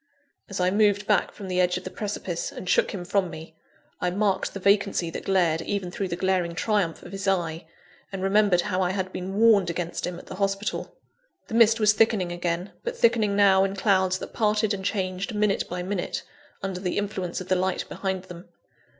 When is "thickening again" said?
11.93-12.71